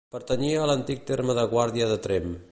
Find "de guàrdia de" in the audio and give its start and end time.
1.41-2.01